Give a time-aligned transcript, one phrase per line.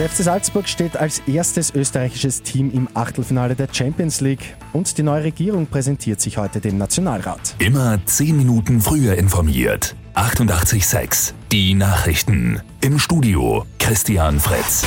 [0.00, 5.02] Der FC Salzburg steht als erstes österreichisches Team im Achtelfinale der Champions League und die
[5.02, 7.54] neue Regierung präsentiert sich heute dem Nationalrat.
[7.58, 9.94] Immer zehn Minuten früher informiert.
[10.14, 12.62] 88.6 Die Nachrichten.
[12.80, 14.86] Im Studio Christian Fritz.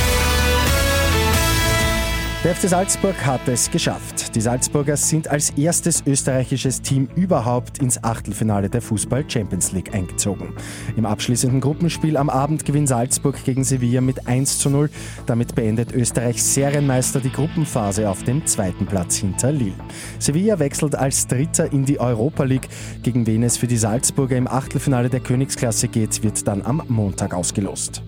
[2.44, 4.36] Der FC Salzburg hat es geschafft.
[4.36, 10.52] Die Salzburger sind als erstes österreichisches Team überhaupt ins Achtelfinale der Fußball Champions League eingezogen.
[10.94, 14.90] Im abschließenden Gruppenspiel am Abend gewinnt Salzburg gegen Sevilla mit 1 zu 0.
[15.24, 19.72] Damit beendet Österreichs Serienmeister die Gruppenphase auf dem zweiten Platz hinter Lille.
[20.18, 22.68] Sevilla wechselt als Dritter in die Europa League.
[23.02, 27.32] Gegen wen es für die Salzburger im Achtelfinale der Königsklasse geht, wird dann am Montag
[27.32, 28.02] ausgelost.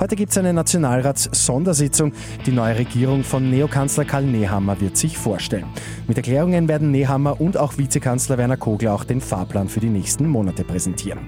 [0.00, 2.14] Heute gibt es eine Nationalrats-Sondersitzung.
[2.46, 5.66] Die neue Regierung von Neokanzler Karl Nehammer wird sich vorstellen.
[6.08, 10.26] Mit Erklärungen werden Nehammer und auch Vizekanzler Werner Kogler auch den Fahrplan für die nächsten
[10.26, 11.18] Monate präsentieren.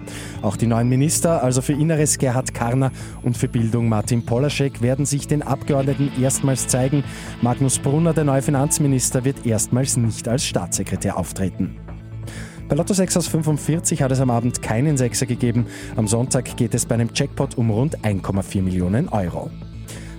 [0.41, 5.05] Auch die neuen Minister, also für Inneres Gerhard Karner und für Bildung Martin Polaschek, werden
[5.05, 7.05] sich den Abgeordneten erstmals zeigen.
[7.43, 11.77] Magnus Brunner, der neue Finanzminister, wird erstmals nicht als Staatssekretär auftreten.
[12.73, 15.67] Bei Lotto 6 aus 45 hat es am Abend keinen Sechser gegeben.
[15.95, 19.51] Am Sonntag geht es bei einem Jackpot um rund 1,4 Millionen Euro.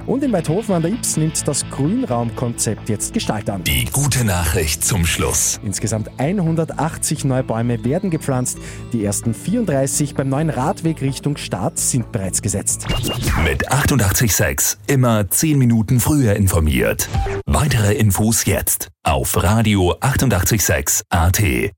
[0.05, 3.63] Und in Weidhofen an der Ips nimmt das Grünraumkonzept jetzt Gestalt an.
[3.63, 5.59] Die gute Nachricht zum Schluss.
[5.63, 8.59] Insgesamt 180 neue Bäume werden gepflanzt.
[8.91, 12.85] Die ersten 34 beim neuen Radweg Richtung Start sind bereits gesetzt.
[13.43, 17.09] Mit 88.6 immer 10 Minuten früher informiert.
[17.47, 21.73] Weitere Infos jetzt auf Radio 886 AT.